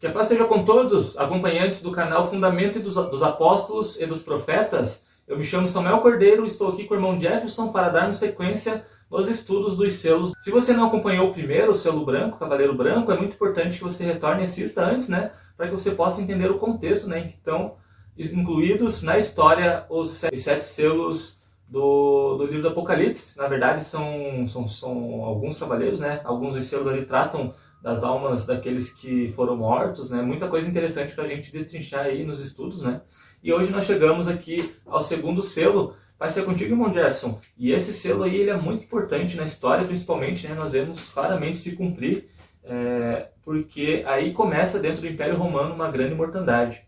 [0.00, 4.22] Que a paz seja com todos, acompanhantes do canal Fundamento dos, dos Apóstolos e dos
[4.22, 5.02] Profetas.
[5.28, 9.28] Eu me chamo Samuel Cordeiro, estou aqui com o irmão Jefferson para darmos sequência nos
[9.28, 10.32] estudos dos selos.
[10.38, 13.84] Se você não acompanhou o primeiro, o selo branco, Cavaleiro Branco, é muito importante que
[13.84, 15.32] você retorne e assista antes, né?
[15.54, 17.20] Para que você possa entender o contexto, né?
[17.20, 17.74] Que estão
[18.16, 21.39] incluídos na história os sete selos
[21.70, 23.38] do, do livro do Apocalipse.
[23.38, 26.20] Na verdade, são, são, são alguns cavaleiros, né?
[26.24, 30.20] Alguns dos selos ali tratam das almas daqueles que foram mortos, né?
[30.20, 33.00] Muita coisa interessante para a gente destrinchar aí nos estudos, né?
[33.42, 35.94] E hoje nós chegamos aqui ao segundo selo.
[36.18, 37.40] Vai ser contigo, irmão Jefferson.
[37.56, 40.54] E esse selo aí ele é muito importante na história, principalmente, né?
[40.54, 42.28] Nós vemos claramente se cumprir,
[42.64, 46.82] é, porque aí começa dentro do Império Romano uma grande mortandade.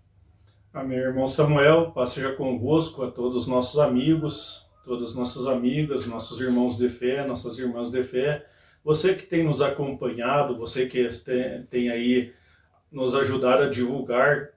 [0.75, 1.93] Amém, irmão Samuel.
[1.93, 6.89] Paz seja convosco a todos os nossos amigos, todas as nossas amigas, nossos irmãos de
[6.89, 8.47] fé, nossas irmãs de fé
[8.85, 11.09] você que tem nos acompanhado, você que
[11.71, 12.33] tem aí
[12.91, 14.51] nos ajudado a divulgar,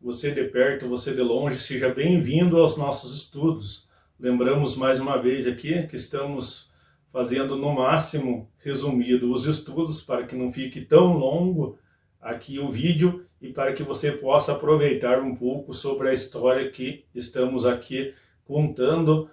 [0.00, 3.88] você de perto, você de longe, seja bem-vindo aos nossos estudos.
[4.18, 6.68] Lembramos mais uma vez aqui que estamos
[7.12, 11.78] fazendo no máximo resumido os estudos para que não fique tão longo
[12.20, 17.04] aqui o vídeo e para que você possa aproveitar um pouco sobre a história que
[17.14, 19.30] estamos aqui contando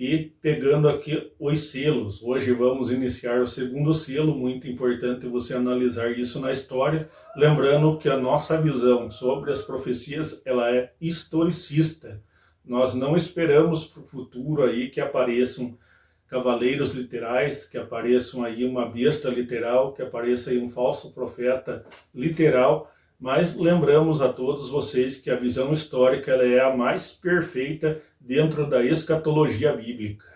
[0.00, 2.22] e pegando aqui os selos.
[2.22, 8.08] Hoje vamos iniciar o segundo selo, muito importante você analisar isso na história, lembrando que
[8.08, 12.18] a nossa visão sobre as profecias, ela é historicista.
[12.64, 15.76] Nós não esperamos para o futuro aí que apareçam
[16.26, 22.90] cavaleiros literais, que apareçam aí uma besta literal, que apareça aí um falso profeta literal,
[23.20, 28.68] mas lembramos a todos vocês que a visão histórica ela é a mais perfeita dentro
[28.68, 30.26] da escatologia bíblica.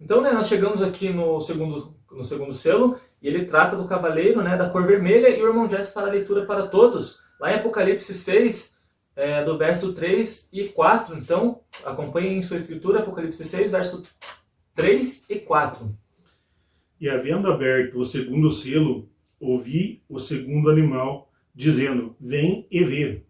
[0.00, 4.42] Então, né, nós chegamos aqui no segundo, no segundo selo e ele trata do cavaleiro,
[4.42, 7.20] né, da cor vermelha e o irmão Jess faz a leitura para todos.
[7.38, 8.72] Lá em Apocalipse 6,
[9.14, 11.18] é, do verso 3 e 4.
[11.18, 14.02] Então, acompanhem em sua escritura, Apocalipse 6, verso
[14.74, 15.94] 3 e 4.
[17.00, 23.22] E havendo aberto o segundo selo, ouvi o segundo animal dizendo: Vem e vê.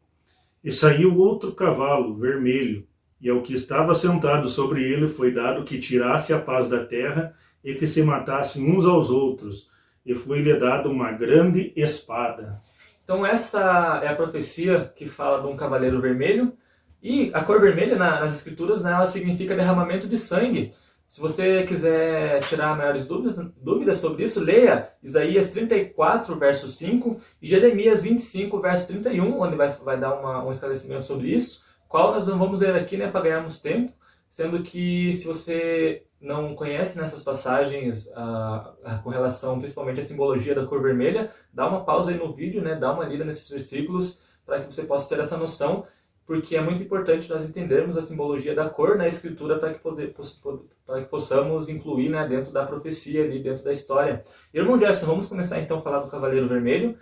[0.62, 2.87] E saiu outro cavalo vermelho,
[3.20, 7.34] e ao que estava sentado sobre ele foi dado que tirasse a paz da terra
[7.62, 9.69] e que se matassem uns aos outros,
[10.04, 12.62] e foi-lhe dado uma grande espada.
[13.04, 16.54] Então essa é a profecia que fala de um cavaleiro vermelho,
[17.03, 20.72] e a cor vermelha nas escrituras né, ela significa derramamento de sangue.
[21.06, 27.48] Se você quiser tirar maiores dúvidas, dúvidas sobre isso, leia Isaías 34, verso 5 e
[27.48, 32.25] Jeremias 25, verso 31, onde vai, vai dar uma, um esclarecimento sobre isso, qual nós
[32.25, 33.93] não vamos ler aqui né, para ganharmos tempo,
[34.28, 40.65] sendo que se você não conhece nessas passagens ah, com relação principalmente à simbologia da
[40.65, 44.61] cor vermelha, dá uma pausa aí no vídeo, né, dá uma lida nesses versículos para
[44.61, 45.84] que você possa ter essa noção
[46.31, 51.05] porque é muito importante nós entendermos a simbologia da cor na escritura para que, que
[51.11, 54.23] possamos incluir né, dentro da profecia, ali, dentro da história.
[54.55, 56.97] Irmão Jefferson, vamos começar então a falar do Cavaleiro Vermelho.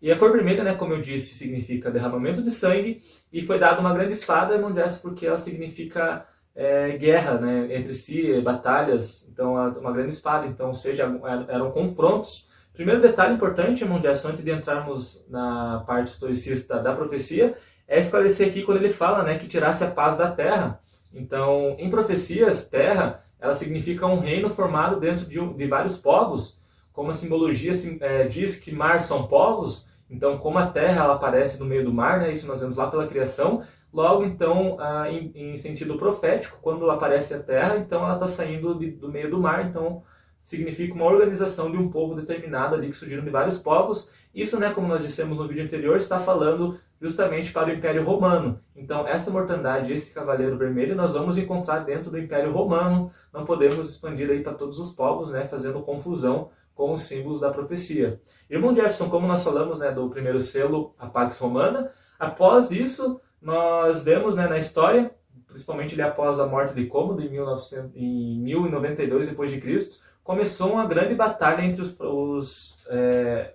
[0.00, 3.02] E a cor vermelha, né, como eu disse, significa derramamento de sangue,
[3.32, 7.94] e foi dada uma grande espada, irmão Jefferson, porque ela significa é, guerra né, entre
[7.94, 11.04] si, batalhas, então uma grande espada, então, ou seja,
[11.48, 12.46] eram confrontos.
[12.72, 17.56] Primeiro detalhe importante, irmão Jefferson, antes de entrarmos na parte historicista da profecia,
[17.88, 20.78] é esclarecer aqui quando ele fala né, que tirasse a paz da terra.
[21.12, 26.60] Então, em profecias, terra, ela significa um reino formado dentro de, de vários povos,
[26.96, 31.60] como a simbologia é, diz que mar são povos, então como a terra ela aparece
[31.60, 33.62] no meio do mar, né, isso nós vemos lá pela criação,
[33.92, 38.74] logo então, ah, em, em, sentido profético, quando aparece a terra, então ela está saindo
[38.78, 40.04] de, do meio do mar, então
[40.42, 44.10] significa uma organização de um povo determinado ali que surgiram de vários povos.
[44.34, 48.58] Isso, né, como nós dissemos no vídeo anterior, está falando justamente para o Império Romano.
[48.74, 53.10] Então, essa mortandade, esse cavaleiro vermelho, nós vamos encontrar dentro do Império Romano.
[53.34, 57.50] Não podemos expandir aí para todos os povos, né, fazendo confusão com os símbolos da
[57.50, 58.20] profecia.
[58.48, 61.90] Irmão Jefferson, como nós falamos né, do primeiro selo, a Pax Romana,
[62.20, 65.10] após isso, nós vemos né, na história,
[65.48, 71.14] principalmente ali após a morte de Cômodo, em, 1900, em 1092 d.C., começou uma grande
[71.14, 73.54] batalha entre os, os é,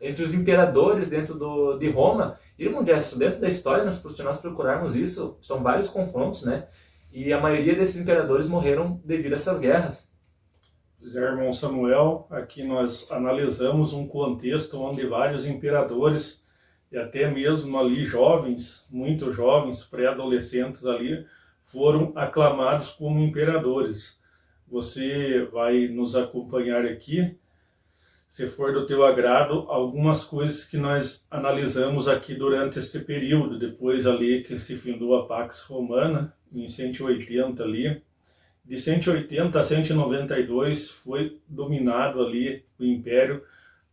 [0.00, 4.40] entre os imperadores dentro do, de Roma Irmão Jefferson, dentro da história, nós, se nós
[4.40, 6.68] procurarmos isso, são vários confrontos, né?
[7.12, 10.08] E a maioria desses imperadores morreram devido a essas guerras.
[11.04, 16.42] Pois é, irmão Samuel, aqui nós analisamos um contexto onde vários imperadores,
[16.90, 21.26] e até mesmo ali jovens, muito jovens, pré-adolescentes ali,
[21.62, 24.18] foram aclamados como imperadores.
[24.66, 27.38] Você vai nos acompanhar aqui
[28.26, 34.06] se for do teu agrado, algumas coisas que nós analisamos aqui durante este período, depois
[34.06, 38.02] ali que se findou a Pax Romana, em 180 ali,
[38.64, 43.42] de 180 a 192 foi dominado ali o império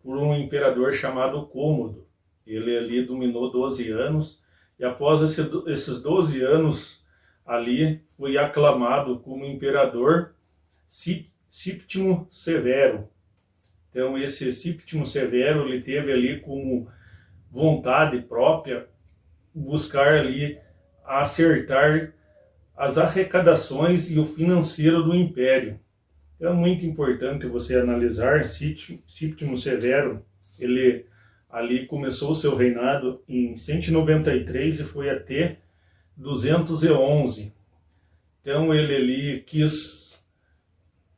[0.02, 2.08] por um imperador chamado Cômodo.
[2.46, 4.42] Ele ali dominou 12 anos
[4.80, 7.04] e após esse, esses 12 anos
[7.46, 10.34] ali foi aclamado como imperador
[11.50, 13.10] Séptimo Severo,
[13.92, 16.88] então, esse Séptimo Severo, ele teve ali como
[17.52, 18.88] vontade própria
[19.54, 20.58] buscar ali
[21.06, 22.14] acertar
[22.76, 25.80] as arrecadações e o financeiro do império.
[26.36, 30.26] Então, é muito importante você analisar Séptimo Severo,
[30.60, 31.06] ele
[31.50, 35.58] ali começou o seu reinado em 193 e foi até
[36.16, 37.54] 211.
[38.40, 40.20] Então ele ali quis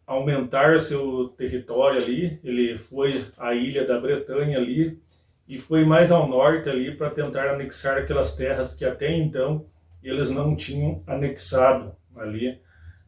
[0.05, 2.39] aumentar seu território ali.
[2.43, 4.99] Ele foi à ilha da Bretanha ali
[5.47, 9.65] e foi mais ao norte ali para tentar anexar aquelas terras que até então
[10.09, 12.59] eles não tinham anexado ali.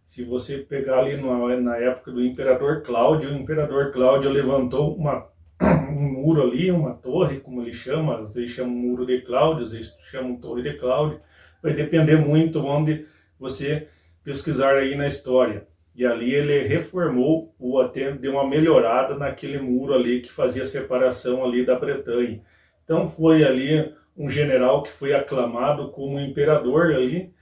[0.05, 5.27] Se você pegar ali na, na época do imperador Cláudio, o imperador Cláudio levantou uma,
[5.61, 10.37] um muro ali, uma torre, como ele chama, eles chamam muro de Cláudio, eles chamam
[10.37, 11.19] torre de Cláudio,
[11.61, 13.05] vai depender muito onde
[13.39, 13.87] você
[14.23, 15.67] pesquisar aí na história.
[15.95, 21.43] E ali ele reformou ou até deu uma melhorada naquele muro ali que fazia separação
[21.43, 22.41] ali da Bretanha.
[22.83, 27.33] Então foi ali um general que foi aclamado como imperador ali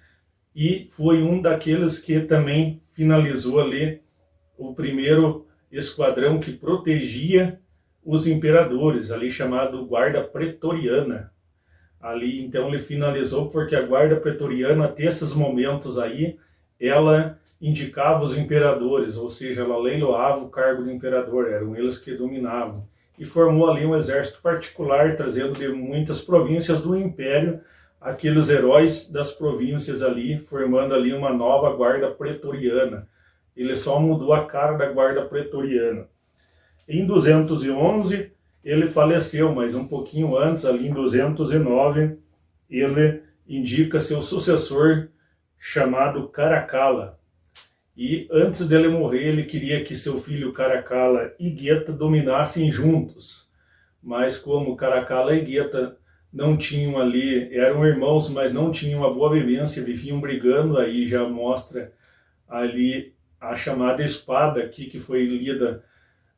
[0.56, 4.02] e foi um daqueles que também finalizou ali
[4.58, 7.60] o primeiro esquadrão que protegia
[8.06, 11.32] os imperadores, ali chamado Guarda Pretoriana.
[12.00, 16.38] Ali então ele finalizou porque a Guarda Pretoriana até esses momentos aí
[16.80, 22.14] ela indicava os imperadores, ou seja, ela leiloava o cargo de imperador, eram eles que
[22.14, 22.86] dominavam.
[23.18, 27.62] E formou ali um exército particular, trazendo de muitas províncias do império
[28.04, 33.08] aqueles heróis das províncias ali, formando ali uma nova guarda pretoriana.
[33.56, 36.08] Ele só mudou a cara da guarda pretoriana.
[36.88, 38.32] Em 211
[38.64, 42.18] ele faleceu, mas um pouquinho antes, ali em 209,
[42.70, 45.10] ele indica seu sucessor
[45.58, 47.20] chamado Caracalla.
[47.96, 53.48] E antes dele morrer, ele queria que seu filho Caracalla e Guetta dominassem juntos.
[54.02, 55.98] Mas como Caracalla e Guetta
[56.32, 61.28] não tinham ali, eram irmãos, mas não tinham uma boa vivência, viviam brigando, aí já
[61.28, 61.94] mostra
[62.48, 65.84] ali a chamada espada aqui que foi lida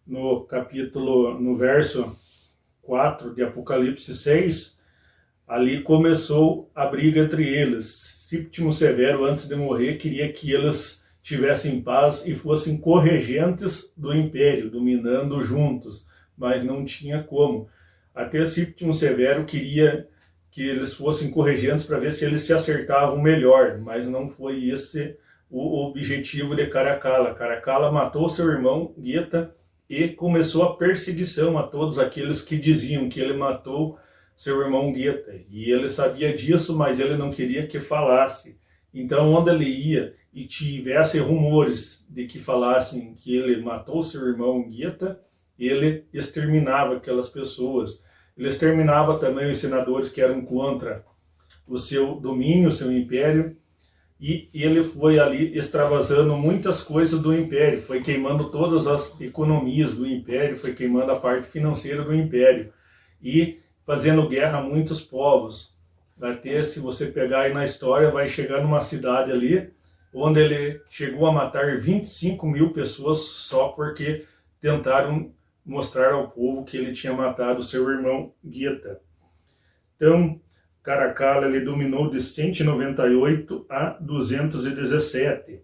[0.06, 2.14] no capítulo, no verso
[2.82, 4.78] 4 de Apocalipse 6,
[5.48, 7.86] ali começou a briga entre eles.
[8.30, 14.70] Séptimo Severo, antes de morrer, queria que eles tivessem paz e fossem corregentes do império,
[14.70, 16.06] dominando juntos,
[16.38, 17.68] mas não tinha como.
[18.14, 20.08] Até Séptimo Severo queria
[20.52, 25.18] que eles fossem corregentes para ver se eles se acertavam melhor, mas não foi esse
[25.50, 27.34] o objetivo de Caracalla.
[27.34, 29.52] Caracalla matou seu irmão Gueta
[29.90, 33.98] e começou a perseguição a todos aqueles que diziam que ele matou
[34.38, 35.34] seu irmão Gueta.
[35.50, 38.60] E ele sabia disso, mas ele não queria que falasse.
[38.96, 44.70] Então, onde ele ia e tivesse rumores de que falassem que ele matou seu irmão
[44.70, 45.20] Guita,
[45.60, 48.02] ele exterminava aquelas pessoas.
[48.38, 51.06] Ele exterminava também os senadores que eram contra
[51.68, 53.58] o seu domínio, o seu império,
[54.18, 60.08] e ele foi ali extravasando muitas coisas do império, foi queimando todas as economias do
[60.08, 62.72] império, foi queimando a parte financeira do império
[63.22, 65.75] e fazendo guerra a muitos povos
[66.16, 69.74] vai ter, se você pegar aí na história, vai chegar numa cidade ali,
[70.14, 74.26] onde ele chegou a matar 25 mil pessoas só porque
[74.62, 75.34] tentaram
[75.66, 79.02] mostrar ao povo que ele tinha matado seu irmão Guita.
[79.96, 80.40] Então,
[80.84, 85.62] Caracalla ele dominou de 198 a 217.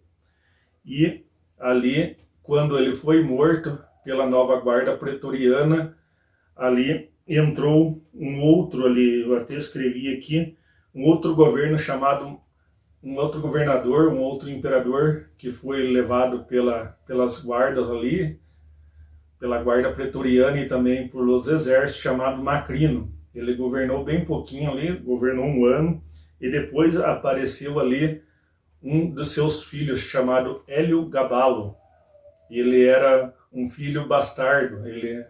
[0.84, 1.24] E
[1.60, 5.96] ali, quando ele foi morto pela nova guarda pretoriana,
[6.56, 10.58] ali entrou um outro ali, eu até escrevi aqui,
[10.94, 12.40] um outro governo chamado,
[13.04, 18.40] um outro governador, um outro imperador que foi levado pela, pelas guardas ali,
[19.40, 23.12] pela guarda pretoriana e também pelos exércitos, chamado Macrino.
[23.34, 26.04] Ele governou bem pouquinho ali, governou um ano,
[26.40, 28.22] e depois apareceu ali
[28.84, 31.76] um dos seus filhos, chamado Hélio Gabalo.
[32.50, 35.26] Ele era um filho bastardo, ele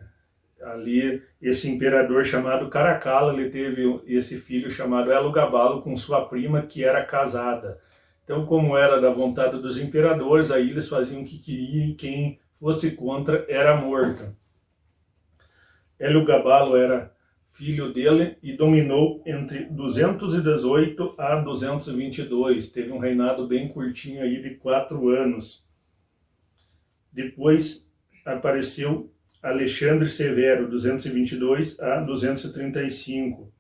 [0.63, 6.83] ali esse imperador chamado Caracalla, ele teve esse filho chamado Elugabalo com sua prima que
[6.83, 7.79] era casada.
[8.23, 12.39] Então, como era da vontade dos imperadores, aí eles faziam o que queriam e quem
[12.59, 14.35] fosse contra era morto.
[15.99, 17.13] Hélio Gabalo era
[17.49, 22.69] filho dele e dominou entre 218 a 222.
[22.69, 25.65] Teve um reinado bem curtinho aí de quatro anos.
[27.11, 27.87] Depois
[28.25, 29.11] apareceu
[29.41, 33.51] Alexandre Severo, 222 a 235.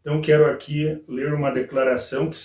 [0.00, 2.38] Então quero aqui ler uma declaração que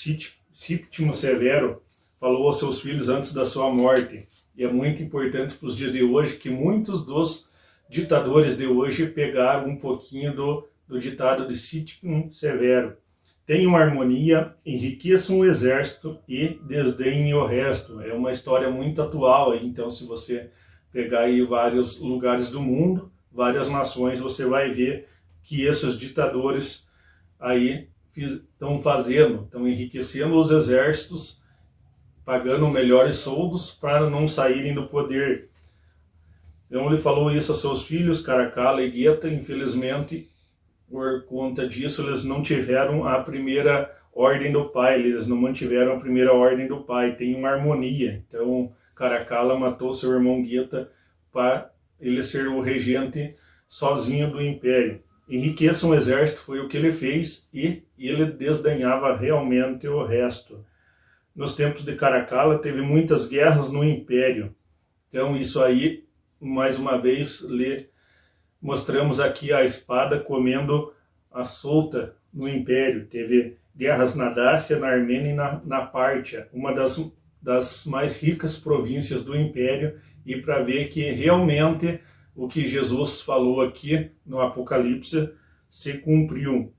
[0.51, 1.83] Sítimo Severo
[2.19, 4.27] falou aos seus filhos antes da sua morte.
[4.55, 7.47] E é muito importante para os dias de hoje que muitos dos
[7.89, 12.97] ditadores de hoje pegaram um pouquinho do, do ditado de Sítimo Severo.
[13.45, 18.01] Tenham harmonia, enriqueçam o exército e desdenhem o resto.
[18.01, 20.49] É uma história muito atual, então se você
[20.91, 25.07] pegar aí vários lugares do mundo, várias nações, você vai ver
[25.43, 26.87] que esses ditadores
[27.39, 31.41] aí estão fazendo, estão enriquecendo os exércitos,
[32.25, 35.49] pagando melhores soldos para não saírem do poder.
[36.67, 40.29] Então ele falou isso a seus filhos, Caracala e Guetta, infelizmente,
[40.89, 45.99] por conta disso, eles não tiveram a primeira ordem do pai, eles não mantiveram a
[45.99, 48.23] primeira ordem do pai, tem uma harmonia.
[48.27, 50.91] Então, Caracalla matou seu irmão Guetta
[51.31, 53.33] para ele ser o regente
[53.65, 55.01] sozinho do império.
[55.29, 60.65] Enriqueça um exército foi o que ele fez e ele desdenhava realmente o resto.
[61.33, 64.53] Nos tempos de Caracalla teve muitas guerras no império.
[65.07, 66.03] Então isso aí,
[66.37, 67.87] mais uma vez, lhe
[68.61, 70.93] mostramos aqui a espada comendo
[71.31, 73.05] a solta no império.
[73.05, 76.99] Teve guerras na Dácia, na Armênia e na, na Pártia, uma das,
[77.41, 81.99] das mais ricas províncias do império, e para ver que realmente
[82.35, 85.29] o que Jesus falou aqui no Apocalipse
[85.69, 86.73] se cumpriu.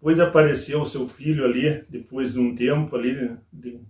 [0.00, 3.80] Pois apareceu o seu filho ali, depois de um tempo ali, de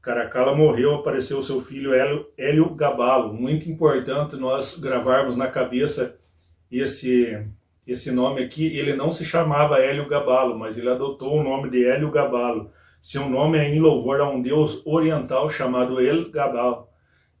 [0.00, 3.34] Caracala morreu, apareceu o seu filho Hélio, Gabalo.
[3.34, 6.16] Muito importante nós gravarmos na cabeça
[6.70, 7.44] esse
[7.84, 8.66] esse nome aqui.
[8.76, 12.70] Ele não se chamava Hélio Gabalo, mas ele adotou o nome de Hélio Gabalo.
[13.08, 16.92] Seu nome é em louvor a um deus oriental chamado El Gabal.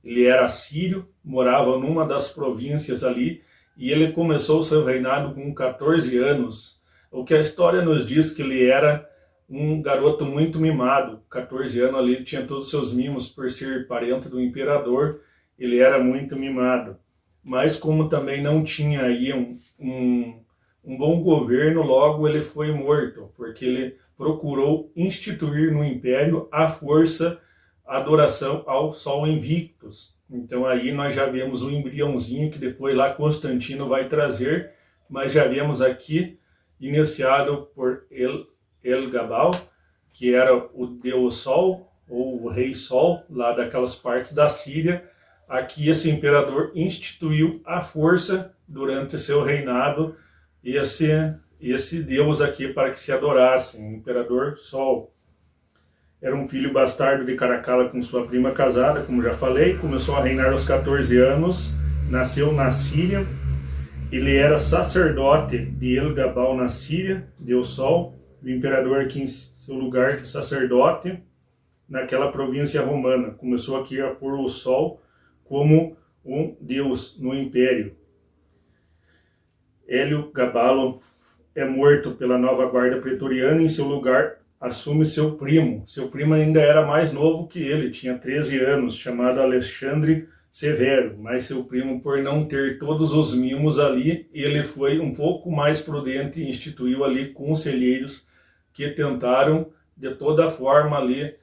[0.04, 3.42] Ele era sírio, morava numa das províncias ali
[3.76, 6.80] e ele começou seu reinado com 14 anos.
[7.10, 9.10] O que a história nos diz que ele era
[9.50, 11.20] um garoto muito mimado.
[11.28, 15.20] 14 anos ali, tinha todos os seus mimos por ser parente do imperador,
[15.58, 16.96] ele era muito mimado.
[17.42, 20.40] Mas como também não tinha aí um, um,
[20.84, 27.40] um bom governo, logo ele foi morto, porque ele procurou instituir no império a força
[27.84, 30.16] adoração ao Sol Invictus.
[30.28, 34.72] Então aí nós já vemos o embriãozinho que depois lá Constantino vai trazer,
[35.08, 36.38] mas já vemos aqui
[36.80, 38.46] iniciado por El,
[38.82, 39.52] El Gabal,
[40.12, 45.08] que era o deus Sol, ou o rei Sol, lá daquelas partes da Síria.
[45.48, 50.16] Aqui esse imperador instituiu a força durante seu reinado
[50.64, 51.06] esse
[51.60, 55.12] esse deus aqui para que se adorasse, o imperador Sol.
[56.20, 59.76] Era um filho bastardo de Caracala com sua prima casada, como já falei.
[59.76, 61.72] Começou a reinar aos 14 anos.
[62.10, 63.26] Nasceu na Síria.
[64.10, 68.14] Ele era sacerdote de Elgabal na Síria, Deus Sol.
[68.42, 71.22] O imperador aqui em seu lugar de sacerdote
[71.88, 73.30] naquela província romana.
[73.30, 75.00] Começou aqui a pôr o Sol
[75.44, 77.96] como um deus no império.
[79.86, 81.00] Hélio Gabalo
[81.56, 85.82] é morto pela nova guarda pretoriana em seu lugar assume seu primo.
[85.86, 91.44] Seu primo ainda era mais novo que ele, tinha 13 anos, chamado Alexandre Severo, mas
[91.44, 96.40] seu primo, por não ter todos os mimos ali, ele foi um pouco mais prudente
[96.40, 98.26] e instituiu ali conselheiros
[98.72, 101.34] que tentaram de toda forma ali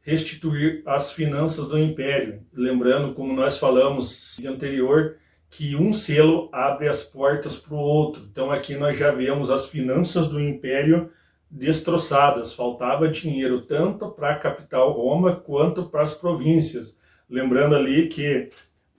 [0.00, 2.42] restituir as finanças do império.
[2.52, 5.16] Lembrando, como nós falamos de anterior,
[5.56, 8.26] que um selo abre as portas para o outro.
[8.28, 11.12] Então aqui nós já vemos as finanças do império
[11.48, 16.98] destroçadas, faltava dinheiro tanto para a capital Roma quanto para as províncias.
[17.30, 18.48] Lembrando ali que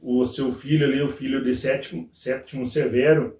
[0.01, 3.37] o seu filho ali, o filho de Sétimo, Sétimo Severo,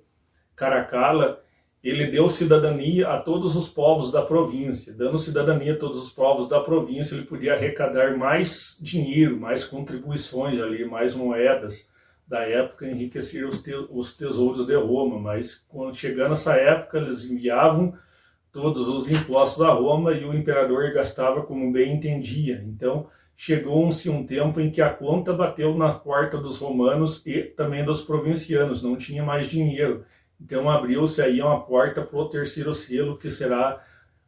[0.53, 1.41] Caracala,
[1.81, 4.91] ele deu cidadania a todos os povos da província.
[4.91, 10.59] Dando cidadania a todos os povos da província, ele podia arrecadar mais dinheiro, mais contribuições
[10.59, 11.94] ali, mais moedas
[12.27, 15.19] da época, enriquecer os, te os tesouros de Roma.
[15.19, 17.93] Mas quando chegando essa época, eles enviavam
[18.51, 22.63] todos os impostos a Roma e o imperador gastava como bem entendia.
[22.65, 27.83] Então, chegou-se um tempo em que a conta bateu na porta dos romanos e também
[27.83, 30.05] dos provincianos, não tinha mais dinheiro.
[30.39, 33.81] Então, abriu-se aí uma porta para o terceiro selo, que será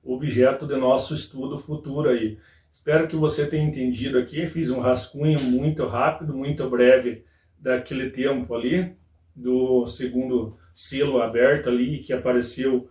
[0.03, 2.37] objeto de nosso estudo futuro aí.
[2.71, 4.45] Espero que você tenha entendido aqui.
[4.45, 7.25] Fiz um rascunho muito rápido, muito breve
[7.59, 8.95] daquele tempo ali,
[9.35, 12.89] do segundo selo aberto ali, que apareceu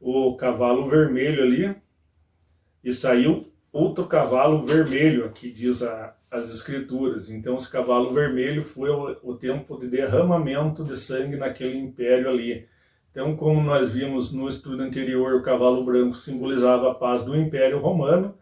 [0.00, 1.74] o cavalo vermelho ali,
[2.82, 7.30] e saiu outro cavalo vermelho, aqui diz a, as escrituras.
[7.30, 12.66] Então, esse cavalo vermelho foi o, o tempo de derramamento de sangue naquele império ali.
[13.10, 17.80] Então, como nós vimos no estudo anterior, o cavalo branco simbolizava a paz do Império
[17.80, 18.34] Romano,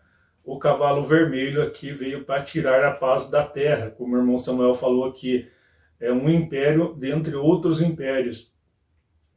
[0.44, 4.74] o cavalo vermelho aqui veio para tirar a paz da terra, como o irmão Samuel
[4.74, 5.48] falou aqui,
[6.00, 8.52] é um império dentre outros impérios.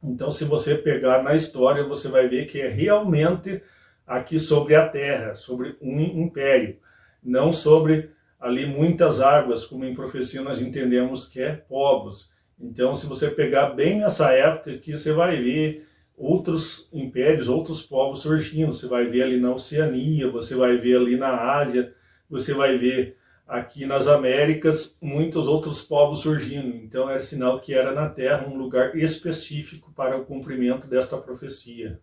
[0.02, 3.62] Então, se você pegar na história, você vai ver que é realmente
[4.06, 6.78] aqui sobre a terra, sobre um império,
[7.22, 12.32] não sobre ali muitas águas, como em profecia nós entendemos que é povos.
[12.58, 15.86] Então, se você pegar bem nessa época que você vai ver
[16.20, 18.74] outros impérios, outros povos surgindo.
[18.74, 21.94] Você vai ver ali na Oceania, você vai ver ali na Ásia,
[22.28, 23.16] você vai ver
[23.50, 26.76] aqui nas Américas muitos outros povos surgindo.
[26.76, 32.00] Então era sinal que era na Terra um lugar específico para o cumprimento desta profecia.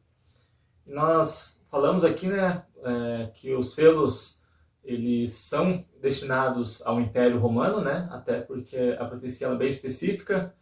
[0.86, 4.42] Nós falamos aqui, né, é, que os selos
[4.84, 10.54] eles são destinados ao Império Romano, né, até porque a profecia é bem específica,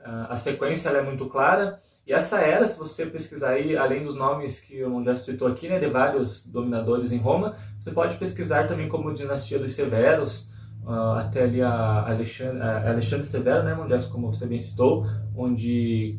[0.00, 1.80] a sequência é muito clara.
[2.08, 5.68] E essa era, se você pesquisar aí, além dos nomes que o já citou aqui,
[5.68, 10.50] né, de vários dominadores em Roma, você pode pesquisar também como dinastia dos Severos,
[10.84, 16.18] uh, até ali a Alexandre, a Alexandre Severo, né, Mondés, como você bem citou, onde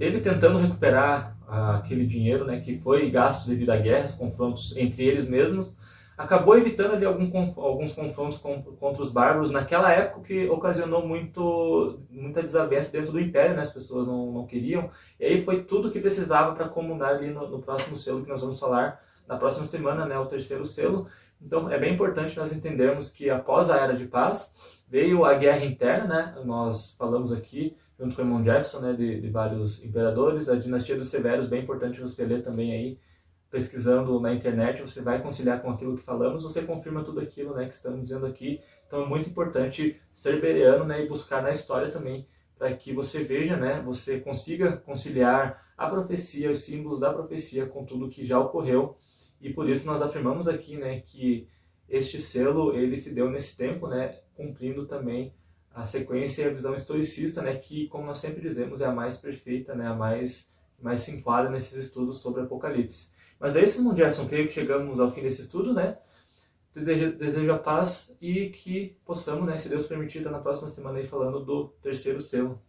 [0.00, 5.04] ele tentando recuperar uh, aquele dinheiro né, que foi gasto devido a guerras, confrontos entre
[5.04, 5.76] eles mesmos,
[6.18, 12.42] acabou evitando ali algum, alguns confrontos contra os bárbaros naquela época que ocasionou muito, muita
[12.42, 13.62] desavença dentro do império, né?
[13.62, 17.48] as pessoas não, não queriam, e aí foi tudo que precisava para comungar ali no,
[17.48, 20.18] no, próximo selo que nós vamos falar na próxima semana, né?
[20.18, 21.06] o terceiro selo.
[21.40, 24.56] Então é bem importante nós entendermos que após a Era de Paz
[24.88, 26.42] veio a guerra interna, né?
[26.44, 30.96] nós falamos aqui junto com o irmão Jefferson, né, de, de vários imperadores, a dinastia
[30.96, 32.98] dos Severos, bem importante você ler também aí,
[33.50, 37.66] pesquisando na internet, você vai conciliar com aquilo que falamos, você confirma tudo aquilo né,
[37.66, 38.60] que estamos dizendo aqui.
[38.86, 42.26] Então é muito importante ser bereano né, e buscar na história também,
[42.58, 47.84] para que você veja, né, você consiga conciliar a profecia, os símbolos da profecia com
[47.84, 48.96] tudo que já ocorreu.
[49.40, 51.48] E por isso nós afirmamos aqui né, que
[51.88, 55.32] este selo ele se deu nesse tempo, né, cumprindo também
[55.72, 59.16] a sequência e a visão historicista, né, que, como nós sempre dizemos, é a mais
[59.16, 63.16] perfeita, né, a mais, mais se enquadra nesses estudos sobre Apocalipse.
[63.38, 64.26] Mas é isso, Jefferson.
[64.26, 65.96] Creio que chegamos ao fim desse estudo, né?
[66.74, 71.06] Desejo a paz e que possamos, né, se Deus permitir, estar na próxima semana aí
[71.06, 72.60] falando do terceiro selo.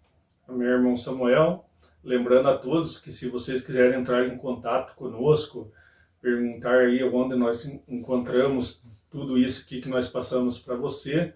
[0.48, 1.70] Meu irmão Samuel,
[2.04, 5.72] lembrando a todos que se vocês quiserem entrar em contato conosco,
[6.20, 11.34] perguntar aí onde nós encontramos tudo isso que nós passamos para você,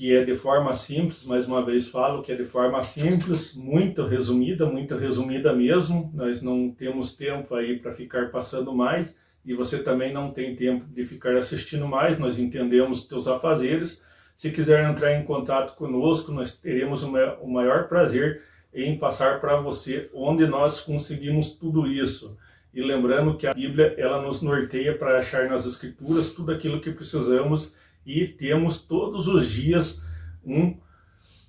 [0.00, 4.06] que é de forma simples, mais uma vez falo que é de forma simples, muito
[4.06, 6.10] resumida, muito resumida mesmo.
[6.14, 10.86] Nós não temos tempo aí para ficar passando mais e você também não tem tempo
[10.86, 12.18] de ficar assistindo mais.
[12.18, 14.02] Nós entendemos teus afazeres.
[14.34, 18.40] Se quiser entrar em contato conosco, nós teremos o maior prazer
[18.72, 22.38] em passar para você onde nós conseguimos tudo isso.
[22.72, 26.90] E lembrando que a Bíblia ela nos norteia para achar nas Escrituras tudo aquilo que
[26.90, 27.74] precisamos
[28.10, 30.02] e temos todos os dias
[30.44, 30.76] um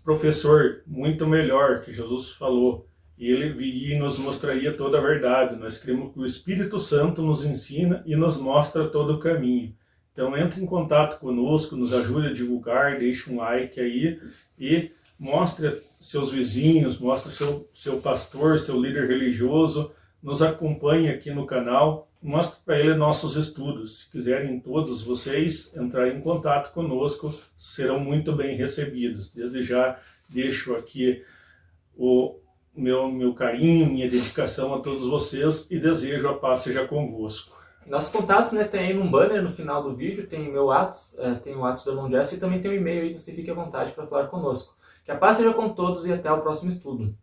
[0.04, 2.88] professor muito melhor que Jesus falou.
[3.18, 5.56] Ele viria e nos mostraria toda a verdade.
[5.56, 9.76] Nós cremos que o Espírito Santo nos ensina e nos mostra todo o caminho.
[10.14, 14.20] Então entre em contato conosco, nos ajude a divulgar, deixe um like aí
[14.60, 21.46] e mostre seus vizinhos, mostre seu, seu pastor, seu líder religioso, nos acompanhe aqui no
[21.46, 24.02] canal mostre para ele nossos estudos.
[24.02, 29.32] Se quiserem todos vocês entrar em contato conosco, serão muito bem recebidos.
[29.34, 29.98] Desde já
[30.30, 31.24] deixo aqui
[31.98, 32.36] o
[32.76, 37.60] meu, meu carinho, minha dedicação a todos vocês e desejo a paz seja convosco.
[37.88, 41.34] Nossos contatos, né, tem aí um banner no final do vídeo, tem meu WhatsApp, é,
[41.34, 43.56] tem o WhatsApp da Longest e também tem o um e-mail aí, você fique à
[43.56, 44.78] vontade para falar conosco.
[45.04, 47.16] Que a paz seja com todos e até o próximo estudo.